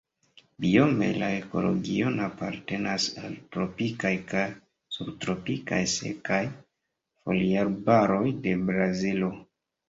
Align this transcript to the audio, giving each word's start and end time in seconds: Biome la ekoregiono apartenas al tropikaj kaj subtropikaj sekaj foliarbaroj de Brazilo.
Biome 0.63 1.07
la 1.23 1.27
ekoregiono 1.39 2.23
apartenas 2.27 3.05
al 3.27 3.35
tropikaj 3.55 4.11
kaj 4.31 4.45
subtropikaj 4.97 5.79
sekaj 5.93 6.41
foliarbaroj 7.27 8.25
de 8.49 8.57
Brazilo. 8.73 9.31